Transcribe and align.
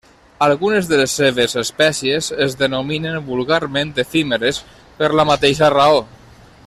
Algunes 0.43 0.87
de 0.91 0.97
les 1.01 1.11
seves 1.19 1.53
espècies 1.61 2.29
es 2.45 2.57
denominen 2.63 3.19
vulgarment 3.29 3.93
efímeres, 4.05 4.63
per 5.03 5.13
la 5.21 5.27
mateixa 5.33 5.71
raó. 5.77 6.03